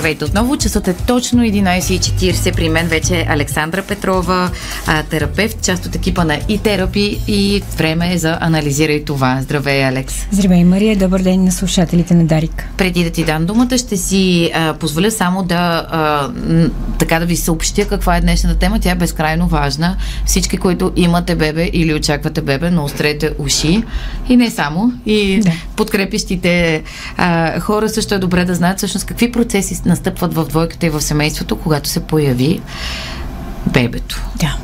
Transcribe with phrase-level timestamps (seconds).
[0.00, 2.56] Здравейте отново, часът е точно 11.40.
[2.56, 4.50] При мен вече е Александра Петрова,
[5.10, 9.38] терапевт, част от екипа на и терапи и време е за анализирай това.
[9.42, 10.26] Здравей, Алекс.
[10.30, 10.96] Здравей, Мария.
[10.96, 12.68] Добър ден на слушателите на Дарик.
[12.76, 16.30] Преди да ти дам думата, ще си а, позволя само да а,
[16.98, 18.80] така да ви съобщя каква е днешната тема.
[18.80, 19.96] Тя е безкрайно важна.
[20.26, 23.82] Всички, които имате бебе или очаквате бебе, но острете уши.
[24.28, 24.92] И не само.
[25.06, 25.52] И да.
[25.76, 26.82] подкрепящите
[27.16, 31.00] а, хора също е добре да знаят всъщност какви процеси настъпват в двойката и в
[31.00, 32.60] семейството, когато се появи
[33.72, 34.22] бебето.
[34.36, 34.56] Да.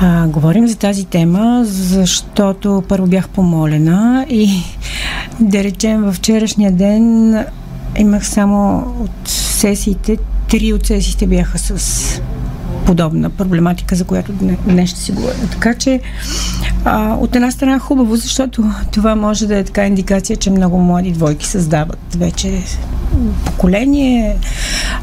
[0.00, 4.62] А, говорим за тази тема, защото първо бях помолена и
[5.40, 7.34] да речем във вчерашния ден
[7.98, 10.16] имах само от сесиите,
[10.50, 12.20] три от сесиите бяха с
[12.86, 14.32] подобна проблематика, за която
[14.66, 15.48] днес ще си говорим.
[15.50, 16.00] Така че
[16.84, 21.12] а, от една страна хубаво, защото това може да е така индикация, че много млади
[21.12, 22.62] двойки създават вече
[23.44, 24.36] поколение,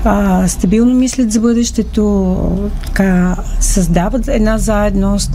[0.04, 5.32] а, стабилно мислят за бъдещето, така, създават една заедност.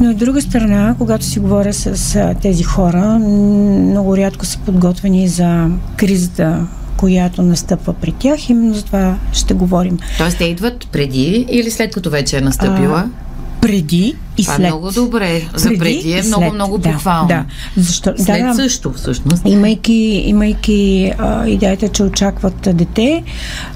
[0.00, 5.28] Но от друга страна, когато си говоря с а, тези хора, много рядко са подготвени
[5.28, 8.50] за кризата, която настъпва при тях.
[8.50, 9.98] Именно за това ще говорим.
[10.18, 13.04] Тоест те идват преди или след като вече е настъпила?
[13.06, 13.29] А,
[13.60, 14.66] преди и Това след.
[14.66, 15.42] е много добре.
[15.54, 17.28] За преди е много, много да, похвално.
[17.28, 17.44] Да,
[17.76, 18.12] Защо?
[18.16, 19.42] След да, също, всъщност.
[19.46, 23.22] Имайки, имайки а, идеята, че очакват дете,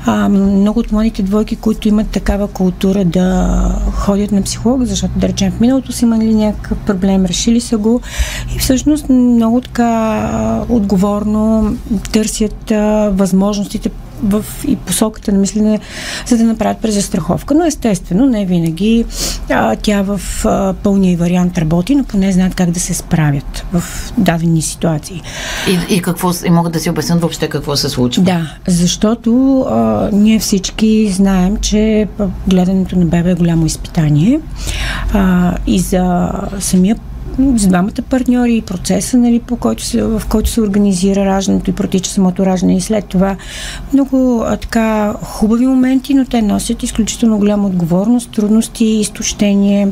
[0.07, 3.59] а, много от младите двойки, които имат такава култура да
[3.93, 8.01] ходят на психолог, защото да речем в миналото си имали някакъв проблем, решили са го
[8.57, 11.77] и всъщност много така отговорно
[12.13, 13.91] търсят а, възможностите
[14.25, 15.81] в и посоката на мислене,
[16.27, 17.55] за да направят презастраховка.
[17.55, 19.05] Но естествено, не винаги
[19.51, 23.83] а, тя в а, пълния вариант работи, но поне знаят как да се справят в
[24.19, 25.23] дадени ситуации.
[25.69, 28.23] И, и какво и могат да си обяснят въобще какво се случва?
[28.23, 32.09] Да, защото а, ние всички знаем, че
[32.49, 34.41] гледането на бебе е голямо изпитание
[35.13, 36.97] а, и за самия
[37.57, 42.11] с двамата партньори процеса, нали, по който се, в който се организира раждането и протича
[42.11, 43.37] самото раждане и след това
[43.93, 49.89] много а, така хубави моменти, но те носят изключително голяма отговорност, трудности, изтощение,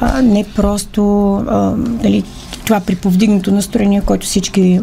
[0.00, 2.24] а, не просто а, нали,
[2.64, 4.80] това при повдигнато настроение, което всички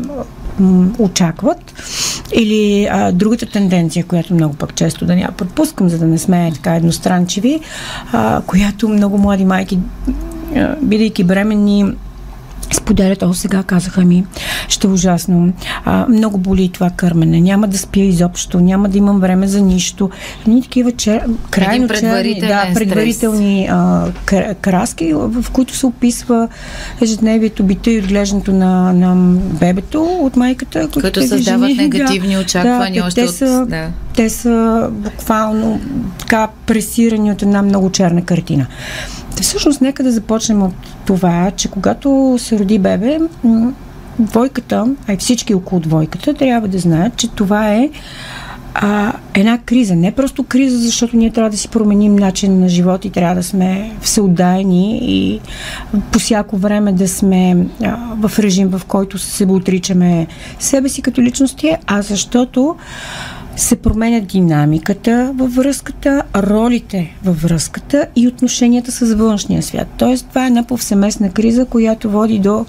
[1.00, 1.74] очакват.
[2.34, 6.52] Или а, другата тенденция, която много пък често да няма пропускам, за да не сме
[6.54, 7.60] така едностранчиви,
[8.12, 9.80] а, която много млади майки
[10.82, 11.86] бидейки бременни,
[12.74, 14.26] споделят, о, сега казаха ми,
[14.68, 15.54] ще е ужасно.
[15.86, 17.42] А, много боли това кърмене.
[17.42, 20.10] Няма да спя изобщо, няма да имам време за нищо.
[20.48, 24.08] Ни такива че, крайно черни, да, предварителни а,
[24.62, 26.48] краски, в, които се описва
[27.02, 30.90] ежедневието, бита и отглеждането на, на бебето от майката.
[31.02, 33.70] Които създават жени, негативни да, очаквания да, още те са, от...
[33.70, 33.88] Да.
[34.18, 35.80] Те са буквално
[36.20, 38.68] така пресирани от една много черна картина.
[39.42, 40.74] Всъщност, нека да започнем от
[41.06, 43.20] това, че когато се роди бебе,
[44.20, 47.90] двойката, а и всички около двойката, трябва да знаят, че това е
[48.74, 49.96] а, една криза.
[49.96, 53.44] Не просто криза, защото ние трябва да си променим начин на живот и трябва да
[53.44, 55.40] сме всеотдайни и
[56.12, 60.28] по всяко време да сме а, в режим, в който се отричаме
[60.60, 62.76] себе си като личности, а защото
[63.58, 69.88] се променя динамиката във връзката, ролите във връзката и отношенията с външния свят.
[69.98, 72.66] Тоест, това е една повсеместна криза, която води до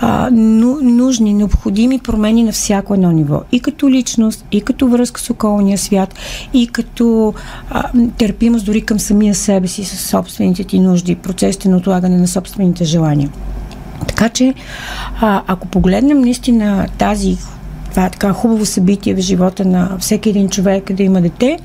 [0.00, 3.42] а, ну, нужни, необходими промени на всяко едно ниво.
[3.52, 6.14] И като личност, и като връзка с околния свят,
[6.52, 7.34] и като
[7.70, 12.28] а, търпимост дори към самия себе си, с собствените ти нужди, процесите на отлагане на
[12.28, 13.30] собствените желания.
[14.08, 14.54] Така че,
[15.20, 17.36] а, ако погледнем наистина тази
[17.90, 21.58] това е така хубаво събитие в живота на всеки един човек да има дете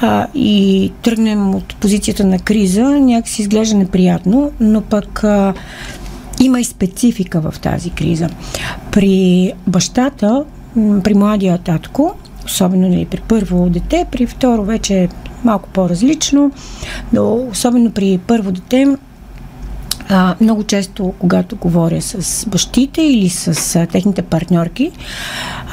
[0.00, 5.54] а, и тръгнем от позицията на криза, някакси изглежда неприятно, но пък а,
[6.40, 8.28] има и специфика в тази криза.
[8.92, 10.44] При бащата,
[11.04, 12.14] при младия татко,
[12.46, 15.08] особено нали, при първо дете, при второ вече е
[15.44, 16.52] малко по-различно,
[17.12, 18.86] но особено при първо дете
[20.08, 24.90] а, много често, когато говоря с бащите или с а, техните партньорки,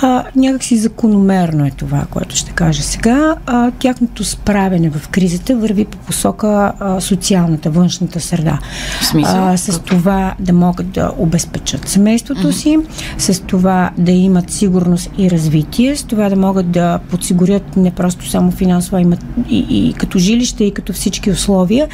[0.02, 3.36] а, някакси закономерно е това, което ще кажа сега.
[3.46, 8.60] А, тяхното справяне в кризата върви по посока а, социалната, външната среда.
[9.02, 9.48] В смисъл?
[9.48, 12.52] А, с това да могат да обезпечат семейството mm-hmm.
[12.52, 12.78] си,
[13.18, 18.30] с това да имат сигурност и развитие, с това да могат да подсигурят не просто
[18.30, 21.88] само финансово, а имат и, и като жилище, и като всички условия.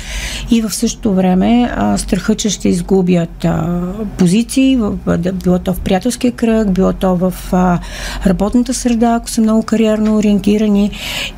[0.52, 3.81] И в същото време а, страхът, че ще изгубят а,
[4.18, 7.80] позиции, в, било то в приятелския кръг, било то в а,
[8.25, 10.92] работната среда, ако са много кариерно ориентирани.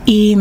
[0.08, 0.38] И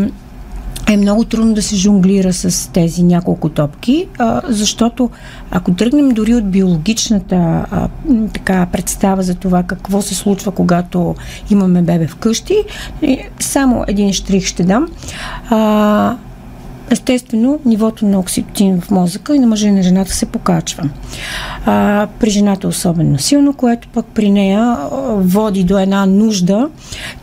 [0.89, 5.09] е много трудно да се жонглира с тези няколко топки, а, защото
[5.51, 7.35] ако тръгнем дори от биологичната
[7.71, 7.87] а,
[8.33, 11.15] така представа за това какво се случва, когато
[11.51, 12.63] имаме бебе вкъщи,
[13.39, 14.87] само един штрих ще дам.
[15.49, 16.15] А,
[16.89, 20.89] естествено, нивото на окситоцин в мозъка и на мъжа и на жената се покачва.
[21.65, 24.77] А, при жената особено силно, което пък при нея
[25.15, 26.69] води до една нужда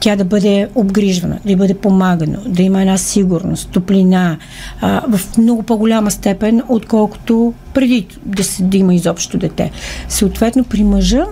[0.01, 4.37] тя да бъде обгрижвана, да бъде помагана, да има една сигурност, топлина
[4.81, 9.71] а, в много по-голяма степен, отколкото преди да, се, да има изобщо дете.
[10.09, 11.25] Съответно, при мъжа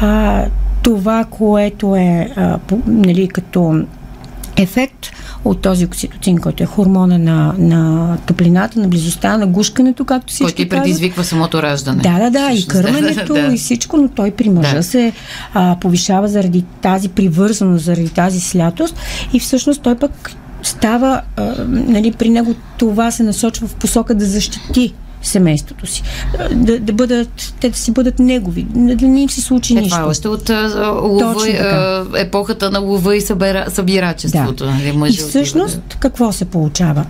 [0.00, 0.44] а,
[0.82, 3.84] това, което е а, нали, като
[4.56, 5.10] ефект
[5.44, 10.44] от този окситоцин, който е хормона на, на топлината, на близостта, на гушкането, както всички
[10.44, 11.26] Който и предизвиква казват.
[11.26, 12.02] самото раждане.
[12.02, 13.54] Да, да, да, и кърменето, да, да.
[13.54, 14.82] и всичко, но той при мъжа да.
[14.82, 15.12] се
[15.54, 18.96] а, повишава заради тази привързаност, заради тази слятост
[19.32, 24.24] и всъщност той пък става, а, нали, при него това се насочва в посока да
[24.24, 26.02] защити семейството си.
[26.52, 29.90] Да, да бъдат, те да си бъдат негови, да не им се случи е, нищо.
[29.90, 30.50] Това е още от
[31.02, 34.64] лова, епохата на лова и събира, събирачеството.
[34.64, 34.70] Да.
[34.70, 37.04] Нали, и всъщност да какво се получава?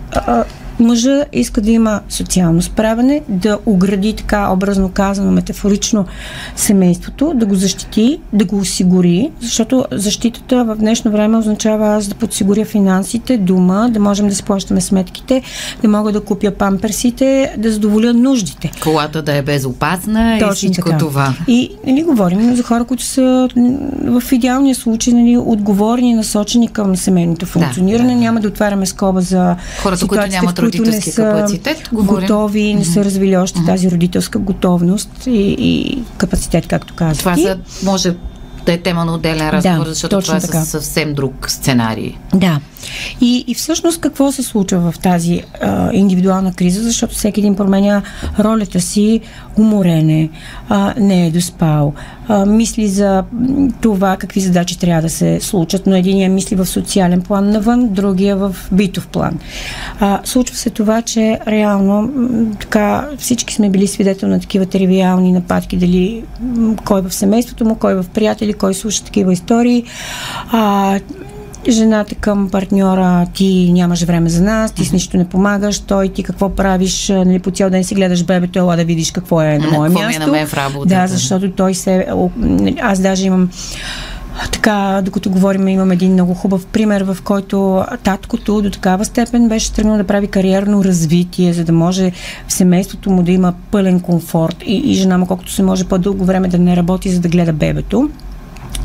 [0.83, 6.05] Мъжа иска да има социално справяне, да огради така образно казано, метафорично
[6.57, 12.15] семейството, да го защити, да го осигури, защото защитата в днешно време означава аз да
[12.15, 15.43] подсигуря финансите, дума, да можем да си плащаме сметките,
[15.83, 18.71] да мога да купя памперсите, да задоволя нуждите.
[18.83, 20.99] Колата да е безопасна Точно и всичко така.
[20.99, 21.35] това.
[21.49, 23.49] И нали, говорим за хора, които са
[24.05, 28.09] в идеалния случай нали, отговорни, насочени към семейното функциониране.
[28.09, 28.21] Да, да.
[28.21, 33.05] Няма да отваряме скоба за хората, които нямат които не са капацитет, готови, не са
[33.05, 33.67] развили още mm-hmm.
[33.67, 37.19] тази родителска готовност и, и капацитет, както казах.
[37.19, 38.15] Това са, може
[38.67, 42.15] да е тема на отделен разговор, да, защото това е съвсем друг сценарий.
[42.35, 42.61] Да.
[43.21, 48.03] И, и всъщност какво се случва в тази а, индивидуална криза, защото всеки един променя
[48.39, 49.21] ролята си,
[49.59, 50.31] уморене,
[50.69, 51.93] а, не е доспал,
[52.29, 53.25] а, мисли за
[53.81, 58.37] това какви задачи трябва да се случат, но единия мисли в социален план навън, другия
[58.37, 59.39] в битов план.
[60.01, 62.11] А, случва се това, че реално
[62.61, 66.25] така всички сме били свидетел на такива тривиални нападки, дали
[66.85, 69.85] кой в семейството му, кой в приятели, кой слуша такива истории.
[70.53, 70.99] А,
[71.69, 76.23] жената към партньора, ти нямаш време за нас, ти с нищо не помагаш, той ти
[76.23, 79.71] какво правиш, нали, по цял ден си гледаш бебето, ела да видиш какво е на
[79.71, 80.23] мое място.
[80.23, 82.07] Е на мен в работа, да, защото той се...
[82.81, 83.49] Аз даже имам
[84.53, 89.73] така, докато говорим, имам един много хубав пример, в който таткото до такава степен беше
[89.73, 92.13] тръгнал да прави кариерно развитие, за да може
[92.49, 96.25] в семейството му да има пълен комфорт и, и жена му колкото се може по-дълго
[96.25, 98.11] време да не работи, за да гледа бебето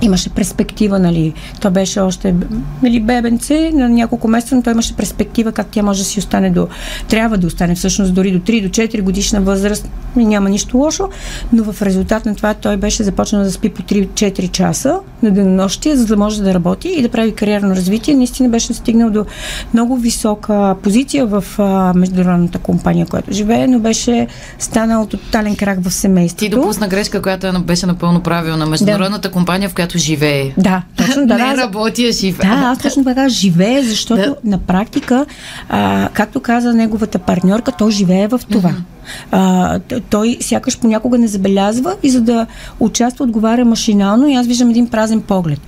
[0.02, 2.36] имаше перспектива, нали, то беше още
[2.84, 6.50] нали, бебенце, на няколко месеца, но той имаше перспектива как тя може да си остане
[6.50, 6.68] до,
[7.08, 11.10] трябва да остане всъщност дори до 3 до 4 годишна възраст, няма нищо лошо,
[11.54, 15.96] но в резултат на това той беше започнал да спи по 3-4 часа на денонощие,
[15.96, 18.16] за да може да работи и да прави кариерно развитие.
[18.16, 19.26] Наистина беше стигнал до
[19.74, 24.28] много висока позиция в а, международната компания, която живее, но беше
[24.60, 26.40] станал тотален крак в семейството.
[26.40, 28.66] Ти допусна грешка, която е беше напълно правилна.
[28.66, 29.34] Международната да.
[29.34, 30.54] компания, в която която живее.
[30.58, 31.38] Да, точно да.
[31.48, 32.50] Не работи, а живее.
[32.50, 34.36] Да, аз точно така живее, защото да.
[34.44, 35.26] на практика,
[35.70, 38.70] а, както каза неговата партньорка, той живее в това.
[38.70, 38.98] Mm-hmm.
[39.32, 39.80] А,
[40.10, 42.48] той сякаш понякога не забелязва и за да
[42.80, 45.60] участва, отговаря машинално и аз виждам един празен поглед.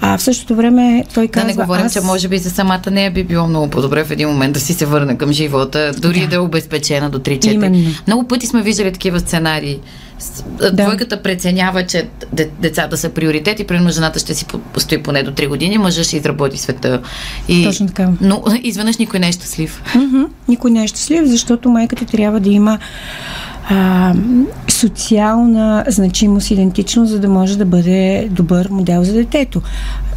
[0.00, 1.48] А в същото време той казва...
[1.48, 1.92] Да не говорим, аз...
[1.92, 4.74] че може би за самата нея би било много по-добре в един момент да си
[4.74, 7.96] се върне към живота, дори да, да е обезпечена до 3-4.
[8.06, 9.80] Много пъти сме виждали такива сценарии
[10.58, 10.72] да.
[10.72, 12.08] двойката преценява, че
[12.60, 16.16] децата са приоритет и примерно жената ще си постои поне до 3 години, мъжът ще
[16.16, 17.02] изработи света.
[17.48, 18.10] И, Точно така.
[18.20, 19.82] Но изведнъж никой не е щастлив.
[19.94, 20.26] Mm-hmm.
[20.48, 22.78] Никой не е щастлив, защото майката трябва да има
[23.70, 24.14] а,
[24.68, 29.62] социална значимост, идентичност, за да може да бъде добър модел за детето.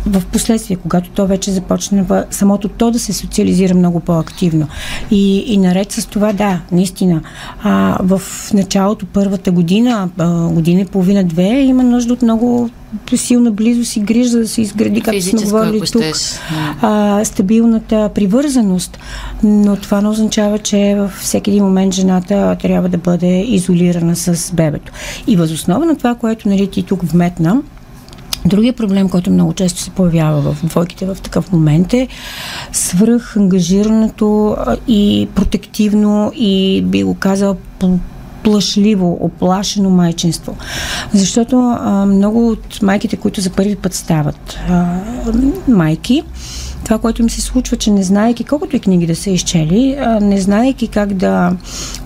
[0.06, 4.68] В последствие, когато то вече започна самото то да се социализира много по-активно.
[5.12, 7.22] И, и наред с това, да, наистина,
[7.64, 8.22] а, в
[8.54, 12.70] началото, първата година, а, година и половина, две, има нужда от много
[13.16, 16.04] силна близост и грижа, да се изгради, както сме говорили тук,
[16.82, 19.00] а, стабилната привързаност.
[19.44, 24.52] Но това не означава, че във всеки един момент жената трябва да бъде изолирана с
[24.54, 24.92] бебето.
[25.28, 27.62] И възоснова на това, което нали, ти тук вметна,
[28.46, 32.08] Другия проблем, който много често се появява в двойките в такъв момент е
[32.72, 34.58] свръх ангажирането
[34.88, 37.58] и протективно и би го казал
[38.44, 40.58] плашливо, оплашено майчинство.
[41.14, 44.86] Защото а, много от майките, които за първи път стават а,
[45.68, 46.24] майки,
[46.84, 50.42] това, което им се случва, че не знаеки, колкото и книги да са изчели, не
[50.42, 51.54] знаеки как да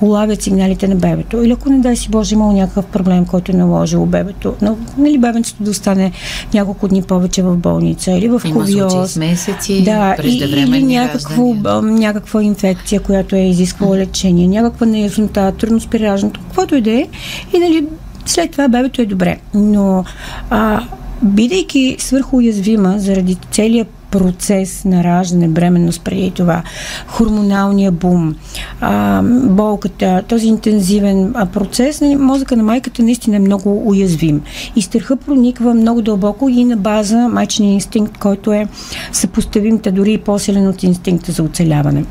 [0.02, 1.44] улавят сигналите на бебето.
[1.44, 4.56] Или ако не дай си Боже, имал някакъв проблем, който е наложил бебето.
[4.62, 6.12] Но, нали, бебенцето да остане
[6.54, 9.16] няколко дни повече в болница или в ковиоз.
[9.18, 16.40] месеци, да, или някакво, някаква инфекция, която е изисквала лечение, някаква неяснота, трудност при раждането,
[16.42, 17.08] каквото и да е.
[17.54, 17.86] И нали,
[18.26, 19.38] след това бебето е добре.
[19.54, 20.04] Но
[20.50, 20.82] а,
[21.22, 23.88] бидейки свърхуязвима заради целият
[24.18, 26.64] процес на раждане, бременност преди това,
[27.08, 28.36] хормоналния бум,
[28.82, 34.42] а, болката, този интензивен процес, нали, мозъка на майката наистина е много уязвим.
[34.76, 38.68] И страха прониква много дълбоко и на база майчения инстинкт, който е
[39.12, 42.06] съпоставим, дори и по-силен от инстинкта за оцеляване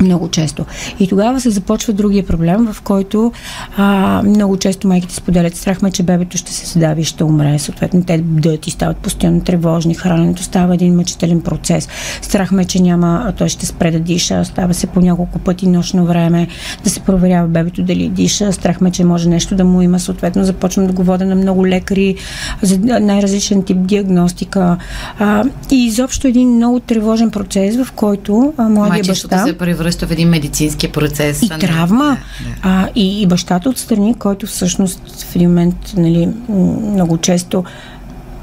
[0.00, 0.64] много често.
[1.00, 3.32] И тогава се започва другия проблем, в който
[3.76, 7.58] а, много често майките споделят страх ме, че бебето ще се задави и ще умре.
[7.58, 9.94] Съответно, те дъят и стават постоянно тревожни.
[9.94, 11.88] Храненето става един мъчителен процес.
[12.22, 14.44] Страх ме, че няма, той ще спре да диша.
[14.44, 16.48] Става се по няколко пъти нощно време
[16.84, 18.52] да се проверява бебето дали диша.
[18.52, 20.00] Страх ме, че може нещо да му има.
[20.00, 22.14] Съответно, започвам да го водя на много лекари
[22.62, 24.76] за най-различен тип диагностика.
[25.18, 29.46] А, и изобщо един много тревожен процес, в който а, младия баща...
[29.46, 31.42] се превръща превръща в един медицински процес.
[31.42, 32.04] И травма.
[32.04, 32.56] Да, да.
[32.62, 37.64] А, и, и бащата отстрани, който всъщност в един момент нали, много често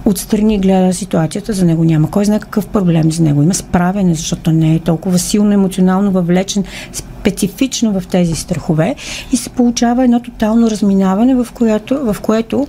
[0.06, 3.44] отстрани гледа ситуацията, за него няма кой знае какъв проблем за него.
[3.44, 6.64] Има справяне, защото не е толкова силно емоционално въвлечен
[7.28, 8.96] специфично в тези страхове
[9.32, 12.68] и се получава едно тотално разминаване, в което, в което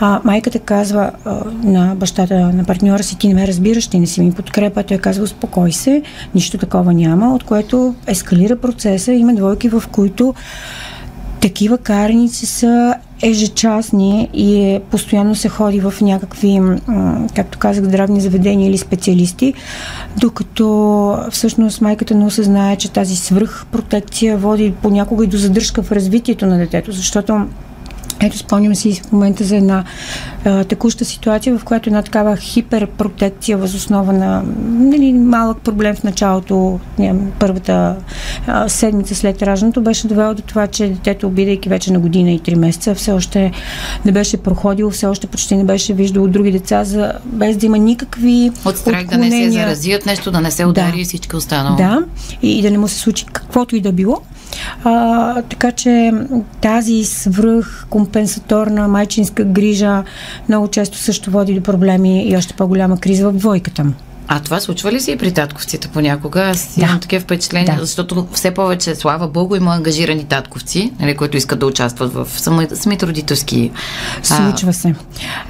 [0.00, 4.06] а, майката казва а, на бащата, на партньора си, ти не ме разбираш, ти не
[4.06, 6.02] си ми подкрепа, той казва, успокой се,
[6.34, 9.12] нищо такова няма, от което ескалира процеса.
[9.12, 10.34] Има двойки, в които
[11.40, 16.60] такива караници са ежечасни и постоянно се ходи в някакви,
[17.34, 19.54] както казах, здравни заведения или специалисти,
[20.16, 26.46] докато всъщност майката не осъзнае, че тази свръхпротекция води понякога и до задръжка в развитието
[26.46, 27.46] на детето, защото
[28.20, 29.84] ето спомням си в момента за една
[30.44, 36.80] а, текуща ситуация, в която една такава хиперпротекция възоснова на нали, малък проблем в началото,
[36.98, 37.96] не, първата
[38.46, 42.38] а, седмица след раждането, беше довело до това, че детето, бидейки вече на година и
[42.38, 43.52] три месеца, все още
[44.04, 47.78] не беше проходило, все още почти не беше виждало други деца, за, без да има
[47.78, 51.00] никакви От страх да не се зарази от нещо, да не се удари да.
[51.00, 51.76] и всичко останало.
[51.76, 51.98] Да,
[52.42, 54.20] и, и да не му се случи каквото и да било.
[54.84, 56.12] А, така че
[56.60, 60.04] тази свръх компенсаторна майчинска грижа
[60.48, 63.86] много често също води до проблеми и още по-голяма криза в двойката.
[64.28, 66.40] А това случва ли се и при татковците понякога?
[66.42, 66.84] Аз да.
[66.84, 67.80] имам такива впечатления, да.
[67.80, 72.28] защото все повече, слава Богу, има ангажирани татковци, нали, които искат да участват в
[72.74, 73.70] самите родителски.
[74.22, 74.94] Случва се.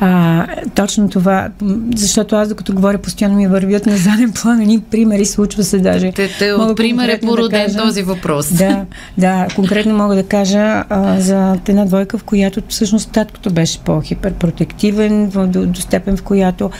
[0.00, 1.48] А, точно това,
[1.96, 6.12] защото аз докато говоря, постоянно ми вървят на заден план ни примери, случва се даже.
[6.12, 8.52] Те, те от пример е породен да кажа, този въпрос.
[8.52, 8.84] Да,
[9.18, 15.28] да, конкретно мога да кажа а, за една двойка, в която всъщност таткото беше по-хиперпротективен,
[15.28, 16.70] до, до степен в която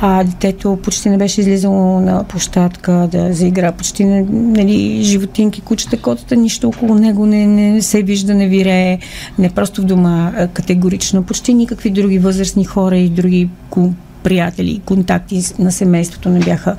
[0.00, 6.36] а, детето почти не беше излизало на площадка да заигра почти нали, животинки, кучета, котата,
[6.36, 8.98] нищо около него не, не се вижда, не вирее,
[9.38, 11.22] не просто в дома категорично.
[11.22, 13.48] Почти никакви други възрастни хора и други
[14.22, 16.76] приятели, контакти на семейството не бяха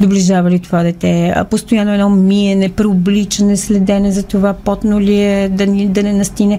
[0.00, 1.34] доближавали това дете.
[1.50, 6.58] Постоянно едно миене, преобличане, следене за това потно ли е, да, да не настине.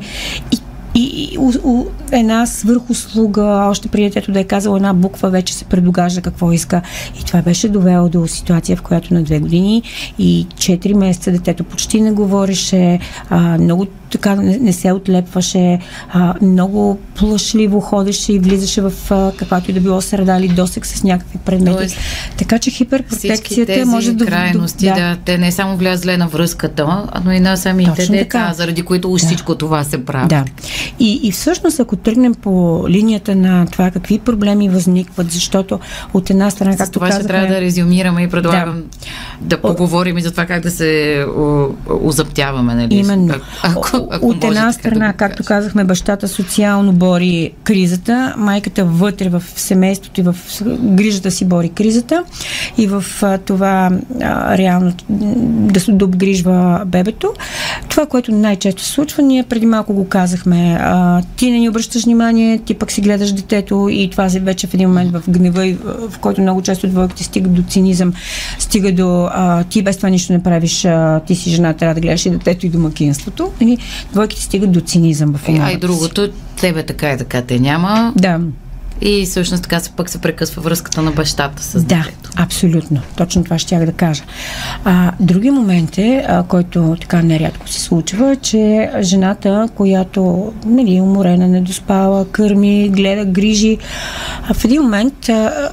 [0.51, 0.59] И
[0.95, 5.53] и, и у, у, една свърхуслуга, още преди детето да е казала една буква, вече
[5.53, 6.81] се предогажда какво иска.
[7.21, 9.83] И това беше довело до ситуация, в която на две години
[10.19, 12.99] и 4 месеца детето почти не говореше,
[13.29, 15.79] а, много така не, не се отлепваше,
[16.13, 20.85] а, много плашливо ходеше и влизаше в а, каквато и да било среда или досек
[20.85, 21.77] с някакви предмети.
[21.77, 21.97] Тоест,
[22.37, 24.25] така че хиперпротекцията тези може да...
[24.25, 24.93] крайности, да.
[24.93, 28.53] да, те не само влияят зле на връзката, но и на самите Точно деца, така.
[28.53, 29.17] заради които да.
[29.17, 30.27] всичко това се прави.
[30.27, 30.45] Да.
[30.99, 35.79] И, И, и всъщност, ако тръгнем по линията на това какви проблеми възникват, защото
[36.13, 37.23] от една страна, както това казахме...
[37.23, 38.83] ще трябва да резюмираме и предлагам
[39.41, 41.25] да, да поговорим и за това как да се
[42.01, 42.75] озаптяваме.
[42.75, 42.95] Нали?
[42.95, 43.33] Именно.
[43.63, 49.43] Ако, ако от една страна, да както казахме, бащата социално бори кризата, майката вътре в
[49.55, 50.35] семейството и в
[50.79, 52.23] грижата си бори кризата
[52.77, 53.03] и в
[53.45, 57.33] това а, реално да се обгрижва бебето.
[57.89, 60.77] Това, което най-често се случва, ние преди малко го казахме.
[60.81, 64.73] А, ти не ни обръщаш внимание, ти пък си гледаш детето и това вече в
[64.73, 65.75] един момент в гнева,
[66.09, 68.13] в който много често двойките стига до цинизъм,
[68.59, 72.01] стига до а, ти без това нищо не правиш, а, ти си жена, трябва да
[72.01, 73.51] гледаш и детето и домакинството.
[73.61, 73.77] И
[74.11, 76.29] двойките стигат до цинизъм в е, А и другото,
[76.61, 78.13] тебе така и така те няма.
[78.15, 78.39] Да.
[79.01, 82.29] И всъщност така се пък се прекъсва връзката на бащата с да, детето.
[82.35, 83.01] абсолютно.
[83.17, 84.23] Точно това ще да кажа.
[84.83, 91.01] А, други момент е, а, който така нерядко се случва, че жената, която нали, е
[91.01, 93.77] уморена, недоспала, кърми, гледа, грижи,
[94.49, 95.69] а в един момент а,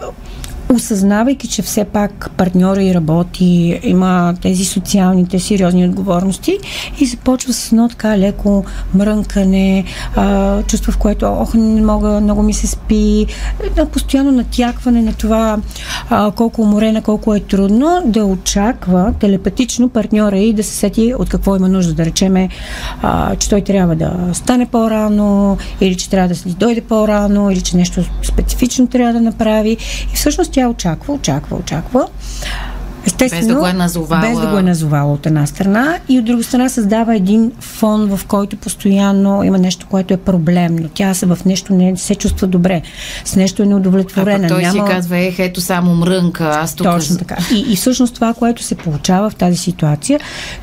[0.75, 6.59] осъзнавайки, че все пак партньора и работи, има тези социалните сериозни отговорности
[7.01, 8.65] и започва с едно така леко
[8.95, 9.85] мрънкане,
[10.17, 13.27] а, чувство в което ох, не мога, много ми се спи,
[13.77, 15.59] на постоянно натякване на това
[16.11, 21.29] а, колко уморена, колко е трудно, да очаква телепатично партньора и да се сети от
[21.29, 21.95] какво има нужда.
[21.95, 22.49] Да речеме,
[23.03, 27.77] а, че той трябва да стане по-рано, или че трябва да дойде по-рано, или че
[27.77, 29.77] нещо специфично трябва да направи.
[30.13, 32.09] И всъщност тя очаква, очаква, очаква.
[33.07, 34.21] Естествено, без да го е назовала.
[34.21, 38.17] Без да го е назовала от една страна и от друга страна създава един фон,
[38.17, 40.89] в който постоянно има нещо, което е проблемно.
[40.95, 42.83] Тя се в нещо не се чувства добре,
[43.25, 44.47] с нещо е неудовлетворена.
[44.47, 44.73] А той няма...
[44.73, 46.87] си казва, ех, ето само мрънка, аз тук...
[46.87, 47.37] Точно така.
[47.55, 50.21] И, и всъщност това, което се получава в тази ситуация,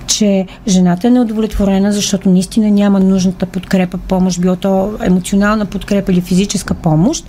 [0.07, 6.21] че жената е неудовлетворена, защото наистина няма нужната подкрепа, помощ, било то емоционална подкрепа или
[6.21, 7.25] физическа помощ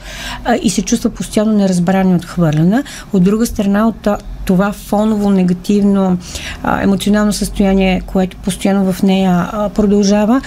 [0.63, 2.85] и се чувства постоянно неразбрана и отхвърлена.
[3.13, 4.09] От друга страна, от
[4.45, 6.19] това фоново негативно
[6.63, 10.41] а, емоционално състояние, което постоянно в нея а, продължава,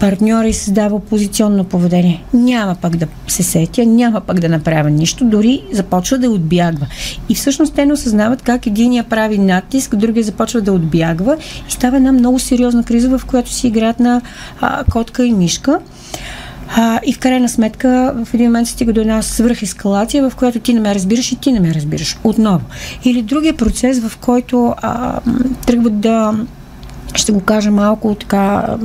[0.00, 2.24] партньора и създава опозиционно поведение.
[2.34, 6.86] Няма пък да се сетя, няма пък да направя нищо, дори започва да отбягва.
[7.28, 11.36] И всъщност те не осъзнават как единия прави натиск, другия започва да отбягва
[11.68, 14.20] и става една много сериозна криза, в която си играят на
[14.60, 15.78] а, котка и мишка.
[16.68, 20.74] А, и в крайна сметка в един момент стига до една свръхескалация, в която ти
[20.74, 22.18] не ме разбираш и ти не ме разбираш.
[22.24, 22.64] Отново.
[23.04, 25.20] Или другия процес, в който а,
[25.66, 26.34] тръгват да
[27.14, 28.76] ще го кажа малко така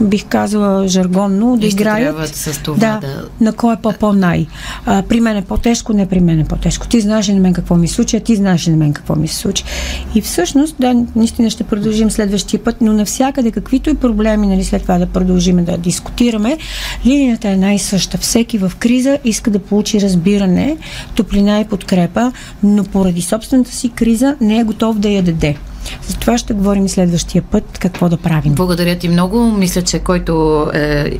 [0.00, 2.36] бих казала жаргонно, да играят.
[2.36, 3.24] с това да, да...
[3.40, 4.46] на кой е по-по-най.
[4.86, 6.88] А, при мен е по-тежко, не при мен е по-тежко.
[6.88, 9.28] Ти знаеш на мен какво ми се случи, а ти знаеш на мен какво ми
[9.28, 9.64] се случи.
[10.14, 14.82] И всъщност, да, наистина ще продължим следващия път, но навсякъде, каквито и проблеми, нали, след
[14.82, 16.58] това да продължим да дискутираме,
[17.06, 18.18] линията е най-съща.
[18.18, 20.76] Всеки в криза иска да получи разбиране,
[21.14, 25.56] топлина и подкрепа, но поради собствената си криза не е готов да я даде.
[26.08, 28.54] За това ще говорим следващия път какво да правим.
[28.54, 29.52] Благодаря ти много.
[29.52, 31.18] Мисля, че който е,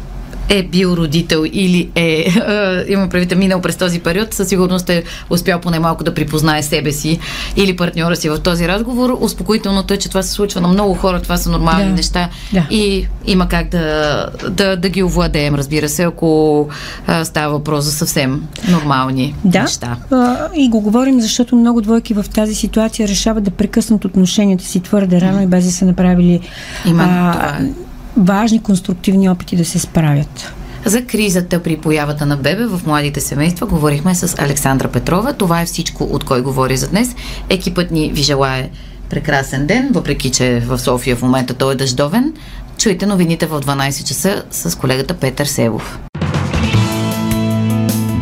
[0.48, 2.02] е бил родител или е,
[2.88, 6.62] е има правите, минал през този период, със сигурност е успял поне малко да припознае
[6.62, 7.18] себе си
[7.56, 9.16] или партньора си в този разговор.
[9.20, 12.66] Успокоителното е, че това се случва на много хора, това са нормални да, неща да.
[12.70, 16.68] и има как да, да, да ги овладеем, разбира се, ако
[17.06, 19.96] а, става въпрос за съвсем нормални да, неща.
[20.10, 24.80] А, и го говорим, защото много двойки в тази ситуация решават да прекъснат отношенията си
[24.80, 26.40] твърде рано и без да са направили
[26.86, 27.70] Именно а, това е
[28.16, 30.52] важни конструктивни опити да се справят.
[30.84, 35.32] За кризата при появата на бебе в младите семейства говорихме с Александра Петрова.
[35.32, 37.14] Това е всичко, от кой говори за днес.
[37.48, 38.68] Екипът ни ви желая
[39.10, 42.32] прекрасен ден, въпреки че в София в момента той е дъждовен.
[42.78, 45.98] Чуйте новините в 12 часа с колегата Петър Севов.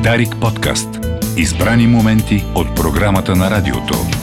[0.02, 0.88] Дарик подкаст.
[1.37, 4.21] Избрани моменти от програмата на радиото.